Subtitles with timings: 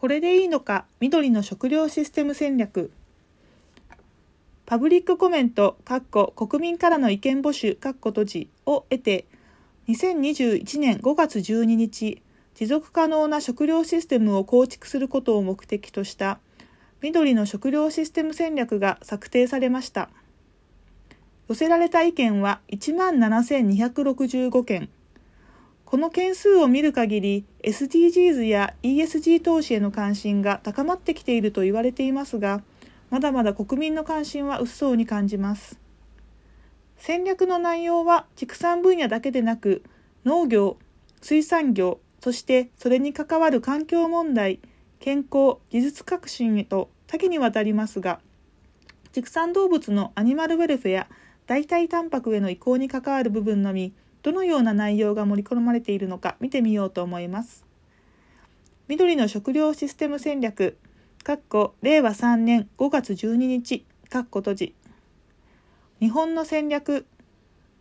[0.00, 0.86] これでいいのか？
[1.00, 2.90] 緑の食料システム戦略。
[4.64, 5.76] パブリックコメント
[6.34, 9.26] 国民からの意見募集閉じを得て
[9.88, 12.22] 2021年5月12日
[12.54, 16.38] 持続可能な食料システムを構築することを目的とした
[17.02, 20.08] 緑の食料システム戦略が策定されました。
[21.48, 24.88] 寄せられた意見は1 7265件。
[25.90, 32.62] この件数を見る限り SDGs や ESG 投資への関心が高まってきていると言われていますが
[33.10, 35.80] まだまだ国民の関心は薄そうに感じます。
[36.96, 39.82] 戦略の内容は畜産分野だけでなく
[40.24, 40.76] 農業
[41.22, 44.60] 水産業そしてそれに関わる環境問題
[45.00, 48.20] 健康技術革新へと多岐にわたりますが
[49.10, 51.08] 畜産動物のアニマルウェルフェア
[51.48, 53.92] 代替タンパクへの移行に関わる部分のみ
[54.22, 57.64] どのような内容が盛り込まれているのか見てみようと思います。
[58.88, 60.76] 緑の食料システム戦略、
[61.82, 64.74] 令和3年5月12日、閉じ。
[66.00, 67.06] 日本の戦略、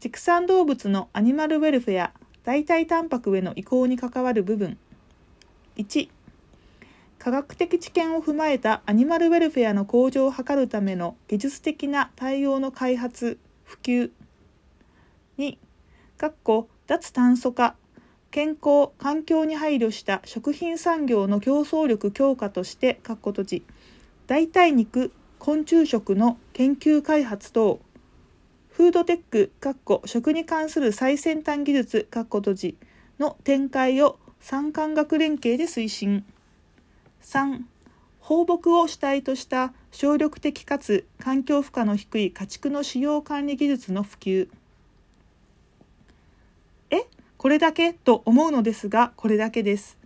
[0.00, 2.12] 畜産動物のアニマルウェルフェア、
[2.44, 4.78] 代替タンパクへの移行に関わる部分。
[5.76, 6.08] 1、
[7.18, 14.10] 科学的知見を踏まえたアニマルウェルフェアの向上を図るための技術的な対応の開発、普及。
[15.38, 15.58] 2、
[16.18, 17.74] かっこ脱炭素化
[18.30, 23.64] 健康環境に配慮した食品産業の競争力強化として閉じ
[24.26, 27.80] 代替肉昆虫食の研究開発等
[28.68, 32.76] フードテックかっこ食に関する最先端技術かっこ閉じ
[33.18, 36.24] の展開を産官学連携で推進。
[37.22, 37.62] 3
[38.20, 44.48] 放牧を主体とした省力的かつ環境負荷の低い家畜の使用管理技術の普及。
[47.38, 49.98] これだけと思うのですが、これだけです。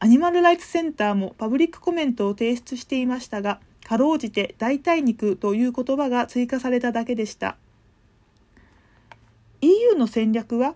[0.00, 7.56] アニマルライツセンターもパブリックコメントを提出していましたが、かろうじて代替肉という言葉が追加されただけでした。
[9.60, 10.74] EU の戦略は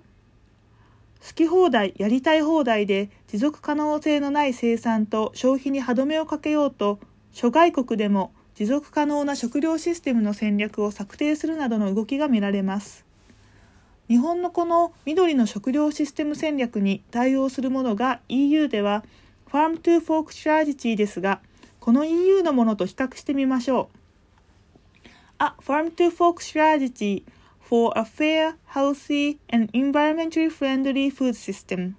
[1.21, 7.01] 好き放題、やりたい放題で持続可能性のない生産と消費に歯止めをかけようと、
[7.33, 13.08] 諸外国でも持続可能な食料システムの戦略を策定するなどの動きが見られます。
[14.09, 19.05] 日本のこの緑の食料システム戦略に対応するものが EU では
[19.51, 21.41] Farm to Fork Strategy ですが、
[21.79, 25.09] この EU のものと比較してみましょう。
[25.39, 27.25] A Farm to Fork Strategy
[27.61, 31.93] for a Fair, Healthy and Environmentally Friendly Food System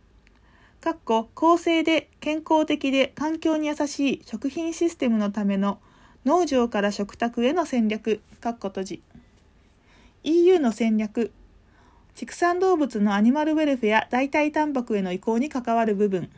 [0.82, 5.80] かっこ公正で健康的で環境に優しい食品システムのための
[6.26, 9.04] 農場から食卓への戦略、かっこ閉じ。
[10.24, 11.32] EU の戦略、
[12.20, 16.30] 畜産動物のアニマルウェルフェア代替タンパクへの移行に関わる部分。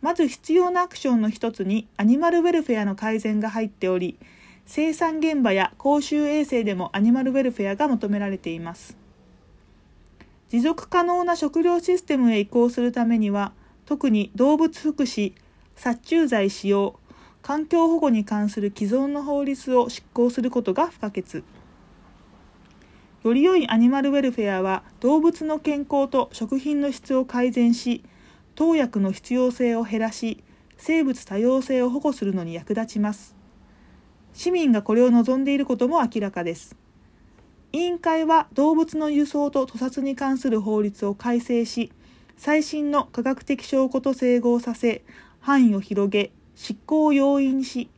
[0.00, 4.18] まず必要なアクションの一つにアニマルウェルフェアの改善が入っており
[4.64, 8.96] 生産現場や公衆衛生でもアニマルウェルフェアが求められています。
[10.48, 13.52] 持続可能な食料システムへ移行するためには
[13.84, 15.34] 特に動物福祉
[15.76, 16.98] 殺虫剤使用
[17.42, 21.44] 環境保護に関する既存の法律を執行することが不可欠。
[23.22, 28.02] より良いアニマルウェルフェアは動物の健康と食品の質を改善し
[28.54, 30.42] 投薬の必要性を減らし
[30.78, 33.36] 生物多様性を保護するのに役立ちます。
[34.32, 36.76] 市民がこれを望んでいることも明らかです。
[37.72, 41.92] 委員会は動物の輸送と屠殺に関する法律を改正し
[42.38, 45.04] 最新の科学的証拠と整合させ
[45.40, 47.90] 範囲を広げ執行を容易にし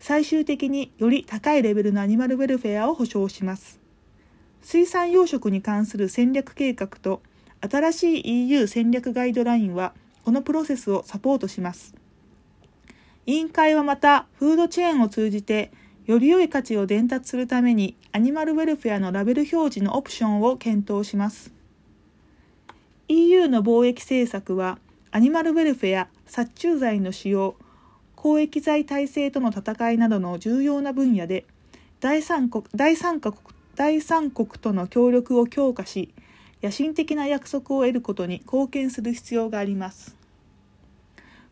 [0.00, 3.83] 最終的により高いレベルのアニマルウェルフェアを保障します。
[4.64, 7.22] 水産養殖に関する戦略計画と
[7.60, 9.92] 新しい EU 戦略ガイドラインは
[10.24, 11.94] このプロセスをサポートします。
[13.26, 15.70] 委員会はまたフードチェーンを通じて
[16.06, 21.52] より良い価値を伝達するためにアニマルウェルフェアのラベル表示のオプションを検討します。
[23.08, 24.78] EU の貿易政策は
[25.10, 27.56] アニマルウェルフェア、殺虫剤の使用、
[28.16, 31.44] 公益財体制との戦いなどの重要な分野で
[32.00, 36.14] 第三国第三カ国第三国との協力を強化し
[36.62, 40.16] 野心的な約束を得ることに貢献する必要があります。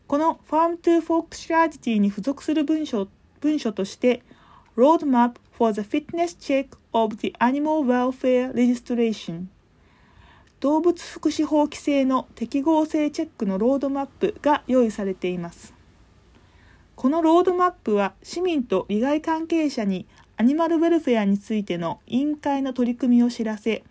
[0.07, 3.07] この Farm to Fork Strategy に付属する文書
[3.39, 4.21] 文書として
[4.75, 9.45] Roadmap for the Fitness Check of the Animal Welfare Legislation
[10.59, 15.73] 動物福祉法規制の適合性チェックのロードマップが用意されています。
[16.95, 23.83] このロードマップは市民と利害関係者にアニマルウェルフェアについての委員会の取り組みを知らせ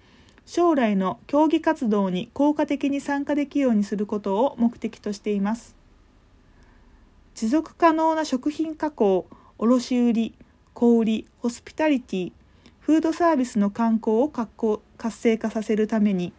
[0.44, 5.76] 将来の競技活動に効果的に参加できるようにすることを目的としています。
[7.34, 9.26] 持続可能な食品加工
[9.58, 10.32] 卸売
[10.74, 12.32] 小売ホスピタリティ
[12.80, 16.32] フードサービスの観光を活性化させるために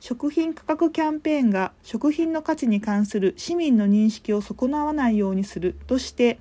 [0.00, 6.38] 食品価格キャンペーンが食品の価値に関する市民の認識を損なわないようにするとして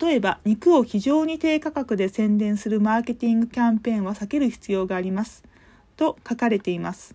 [0.00, 5.44] 例えば肉を非常に低価格で宣伝するマーケティングキャンペーンは避ける必要があります。
[5.96, 7.14] と書かれています。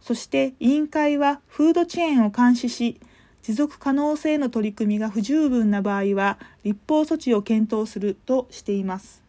[0.00, 3.00] そして委員会はフードチェーンを監視し
[3.42, 9.22] 持続可能性の取り組みが不十分な場合は立法措置を検討するとしています。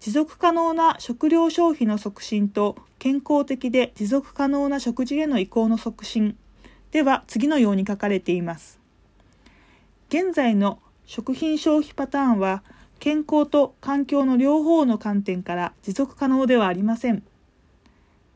[0.00, 6.36] 持続可能な食料消費の促進と健康的で持続可能な食事への移行の促進
[6.90, 8.80] では次のように書かれています。
[10.08, 10.80] 現在の
[11.10, 12.62] 食品消費パターンは
[13.00, 17.24] 健康と環境の両方の観点から持続可能ではありません。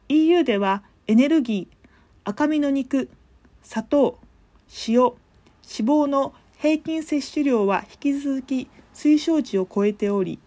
[0.09, 1.77] EU ではエネルギー
[2.25, 3.09] 赤身の肉
[3.63, 4.19] 砂糖
[4.89, 5.15] 塩脂
[5.63, 10.41] 肪の平均摂取量は引き続き推奨値を超えており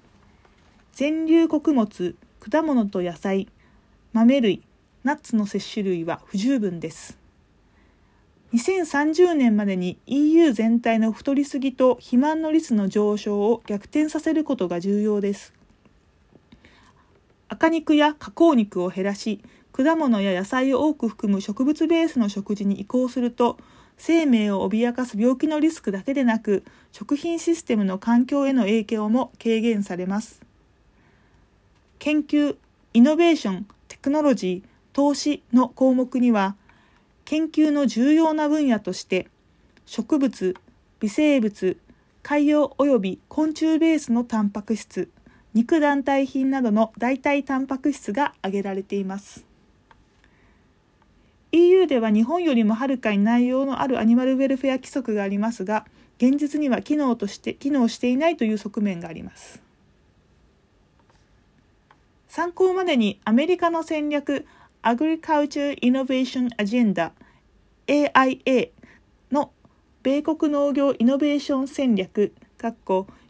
[0.92, 3.48] 全粒穀物果物と野菜
[4.12, 4.64] 豆類
[5.06, 7.27] ナッツの摂取類は不十分です。
[8.54, 15.54] 2030年までに EU 全体の太りすぎと肥満の率の上昇を逆転させることが重要です。
[17.50, 19.42] 赤肉や加工肉を減らし
[19.72, 23.58] 果物や野菜を多く含む植物ベースの食事に移行すると
[23.98, 30.42] 生命を脅かす病気のリスクだけでなく食品システムの環境への影響も軽減されます。
[32.00, 32.56] 研究、
[32.94, 36.56] イノベーション、テクノロジー、投資の項目には、
[37.28, 39.28] 研究の重要な分野として、
[39.86, 40.56] 植物、
[41.02, 41.78] 微生物、
[42.24, 45.10] 海洋及び昆虫ベースのタンパク質、
[45.54, 49.46] 肉団体品などの代替タンパク質が挙げられています。
[51.52, 55.86] EU では日本よりもはるかに内容のあるアニマルウェルフェア規則がありますが、
[56.20, 59.62] 現実には機能として機能していないという側面があります。
[62.30, 64.46] 参考までにアメリカの戦略
[64.88, 67.12] Agriculture Innovation Agenda
[67.88, 68.70] AIA
[69.30, 69.52] の
[70.02, 72.34] 米国農業イノベーション戦略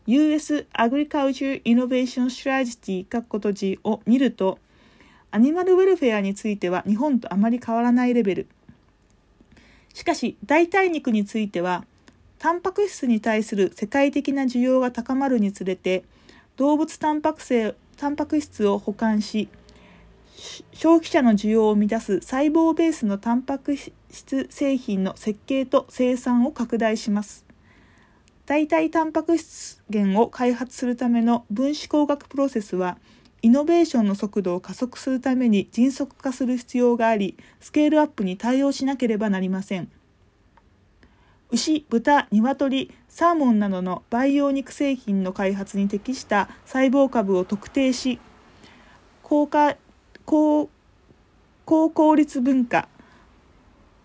[0.06, 4.60] US Agriculture Innovation Strategy 閉じを見ると
[5.32, 8.48] アニマルウェルフェアについては日本とあまり変わらないレベル。
[9.96, 11.86] しかし代替肉については
[12.38, 16.04] タンパク質に対する世界的な需要が高まるにつれて
[16.56, 19.50] 動物タンパク性タンパク質を保管し
[20.72, 27.46] 消費者の需要を満たす細胞ベースのタンパク質製品の設計と生産を拡大します。
[28.46, 32.98] 代替タンパク質源を開発するための分子工学プロセスは
[33.42, 39.92] イノベーションの速度を加速するために迅速化する必要がありスケールアップに対応しなければなりません。
[41.50, 48.20] 牛、豚、鶏、サーモンなどの培養肉製品の開発に適した細胞株を特定し
[49.24, 49.78] 高価
[50.28, 50.70] 高
[51.64, 52.90] 高効率分化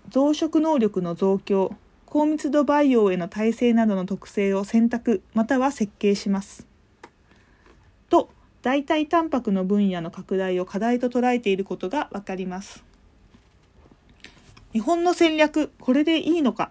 [0.09, 1.75] 増殖能力の増強
[2.07, 6.69] 高密度培養への耐性などの特性を選択または設計します。
[8.09, 8.31] と
[8.63, 12.85] 代替タンパクの分野の拡大を課題と捉えていることが分かります。
[14.73, 16.71] 日本の戦略これでいいのか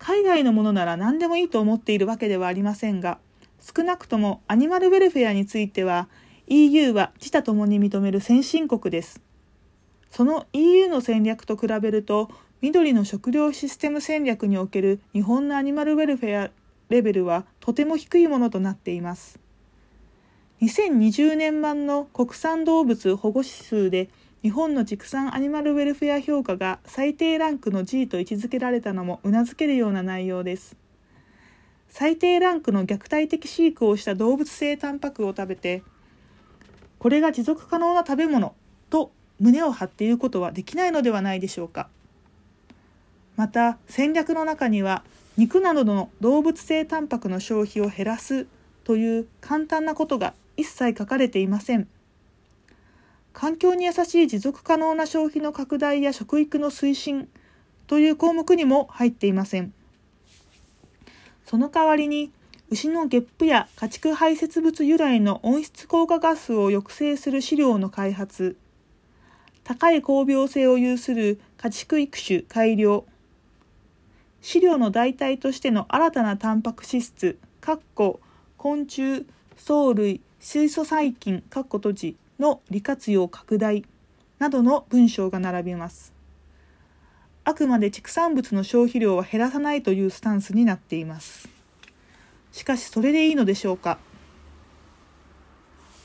[0.00, 3.18] 海外のものなら何でもいいと思っているわけではありませんが、
[3.60, 6.08] 少なくともアニマルウェルフェアについては
[6.52, 9.20] EU は自他ともに認める先進国です。
[10.10, 12.28] その EU の戦略と比べると、
[12.60, 16.50] 緑の食料システム戦略における日本のアニマルウェルフェア
[16.88, 19.38] レベルはとても低いものとなっています。
[20.60, 24.10] 2020年版の国産動物保護指数で
[24.42, 30.76] 日本の畜産アニマルウェルフェア評価が最低ランクの G と位置づけられたのもうなずけるような内容です。
[31.88, 35.84] 最低ランクの虐待的飼育をした動物性タンパクを食べて、
[37.00, 38.54] これが持続可能な食べ物
[38.90, 41.88] と胸を張って言うことはできないのではないでしょうか。
[43.36, 45.02] また戦略の中には
[45.38, 48.46] 肉などの動物性タンパクの消費を減らす
[48.84, 51.88] という簡単なことが一切書かれていません。
[53.32, 57.28] 環境に優しい持続可能な消費の拡大や食育の推進
[57.86, 59.72] という項目にも入っていません。
[61.46, 62.30] その代わりに
[62.70, 68.56] 牛のゲップや家畜排泄物由来の温室効果ガスを抑制する飼料の開発、
[69.64, 73.04] 高い高病性を有する家畜育種改良、
[74.40, 77.38] 飼料の代替としての新たなタンパク質質、
[78.56, 82.16] 昆虫、藻類、水素細菌、閉じ。
[82.38, 83.84] の利活用拡大。
[84.38, 86.14] などの文章が並びます。
[87.44, 91.59] あくまで畜産物の消費量は減らさないというスタンスになっています。
[92.52, 93.98] しかしそれでいいのでしょうか？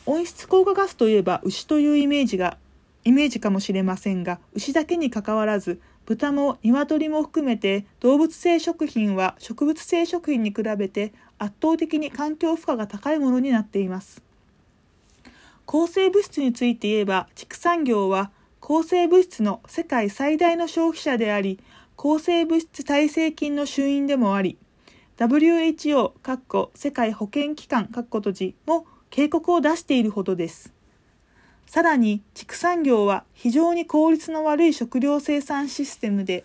[0.06, 2.58] 温室効果ガスといえば牛というイメージが
[3.04, 14.22] イメージかもしれませんが牛だけにかかわらず豚も鶏も含めて動物性食品は植物性食品に比べて圧倒的に環境負荷が高いものになっています。
[15.66, 21.60] 抗生物質について言えば畜産業は抗生物質の世界最大の消費者であり
[21.96, 24.60] 抗生物質耐性菌の主因でもあり
[25.18, 27.90] WHO 世界保健機関
[28.66, 30.74] も警告を出しているほどです。
[31.68, 36.44] さらに畜産業は非常に効率の悪い食料生産システムで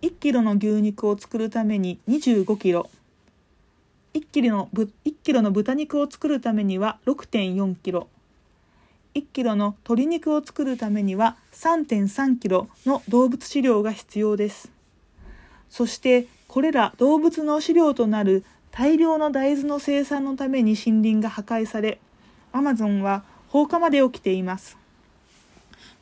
[0.00, 2.88] 1キロの牛肉を作るために25キロ。
[4.14, 4.88] 1キロの1
[5.22, 8.08] キロの豚肉を作るためには6.4キロ。
[9.14, 14.72] 1キロの鶏肉を作るためには3.3キロの動物飼料が必要です。
[15.68, 21.98] そしてこれら動物の飼料となる大量の大豆の生産のために森林が破壊され
[22.52, 24.78] アマゾンは放火まで起きています。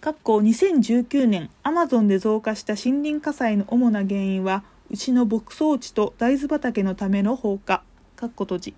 [0.02, 7.82] 過去2019年、アマゾンで増加した森林火災の主な原因は、牛の牧草地と大豆畑のための放火。
[8.14, 8.74] かっこ閉じ。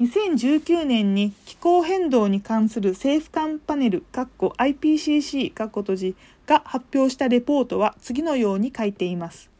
[0.00, 6.14] 2019年に気候変動に関する政府間パネル IPCC 閉じ
[6.46, 9.50] が発表したレポートは次のように書いています。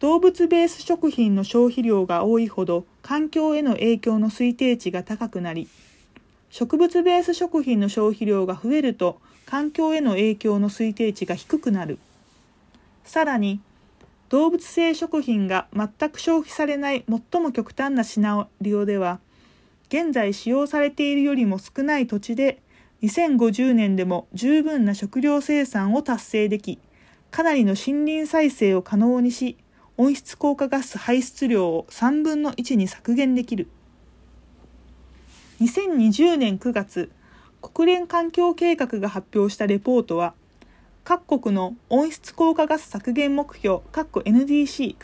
[0.00, 5.68] 動物ベース食品の消費量が多いほど環境への影響の推定値が高くなり
[6.48, 11.98] 植物ベース食品の消費量が増えると環境への影響の推定値が低くなる
[13.04, 13.60] さらに
[14.30, 19.20] 動物性食品が全く消費されない最も極端なシナリオでは
[19.90, 22.62] 現在使用されているよりも少ない土地で
[23.02, 26.78] 2050年でも十分な食料生産を達成でき
[27.30, 29.56] かなりの森林再生を可能にし
[29.96, 33.68] 温室効果ガス排出量を3分の1に削減できる。
[35.60, 37.10] 2020年9月
[37.60, 40.32] 国連環境計画が発表したレポートは
[41.04, 44.96] 各国の温室効果ガス削減目標 NDC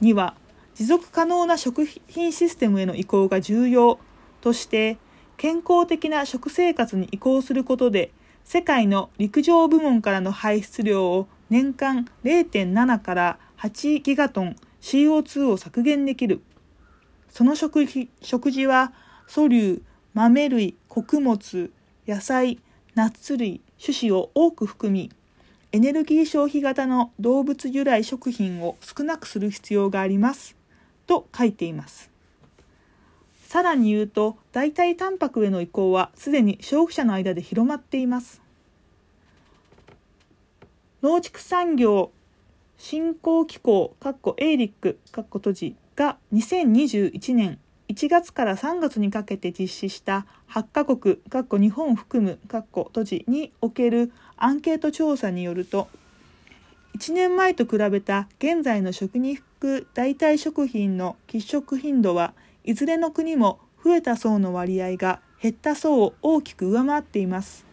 [0.00, 0.34] には
[0.76, 3.98] 持続可能な食品システムへの移行が重要
[4.40, 4.98] として
[5.36, 8.12] 健康的な食生活に移行することで
[8.44, 16.42] 世界の陸上部門からの排出量を年間0.7から8ギガトン CO2 を削減できる。
[17.30, 17.86] その食
[18.20, 18.92] 食事は
[19.26, 21.70] 素粒、豆類、穀物、
[22.06, 22.60] 野菜、
[22.94, 25.10] ナッツ類、種子を多く含み、
[25.72, 30.54] エネルギー消費型の動物由来食品を少なくする必要があります。
[31.06, 32.13] と書いています。
[33.54, 38.42] さらに言うと、代替タンパクへの移行はすでに消費者の間で広まっています。
[41.04, 42.10] 農畜産業
[42.78, 43.94] 振興機構
[44.38, 55.86] エイリック閉じが2021年1月から3月にかけて実施した8カ国日本を含む閉じにおけるアンケート調査によると
[56.98, 62.34] 1年前と比べた現在の食肉代替食品の喫食頻度は
[62.64, 67.64] いずれの国も増えた層の割合が減った層を大きく上回っています。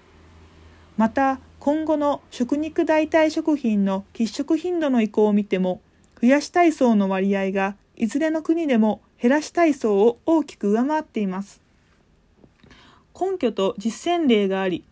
[0.98, 5.82] また今後の食肉代替食品の喫食頻度の移行を見ても
[6.22, 11.62] 増やしたい層の割合がいずれの国でも減らしたい層を大きく上回っています
[13.20, 14.84] 根拠と実践例があり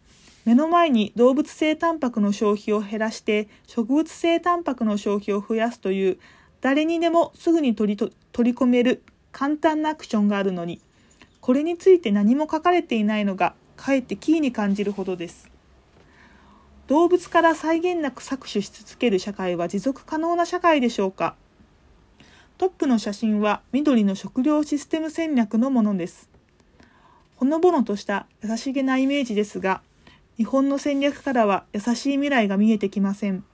[0.45, 6.19] 目の前に動物性タンパクの消費を減らして植物性タンパクの消費を増やすという
[6.61, 9.01] 誰にでもすぐに取り取り込める
[9.31, 10.81] 簡単なアクションがあるのに
[11.41, 15.49] これについて何も書かれていないのがかえってキーに感じるほどです
[16.87, 21.35] 動物から際限なく搾取し続ける社会は持続可能な社会でしょうか
[22.59, 26.29] トップの写真は緑の食料システム戦略のものです。
[27.37, 29.81] ほのぼのとした優しげなイメージですが、
[30.35, 33.45] 日本の戦略からは優しい未来が見えてきません。